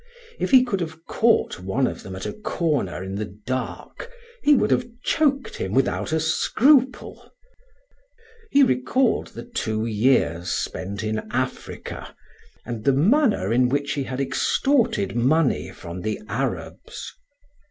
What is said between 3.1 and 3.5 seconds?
the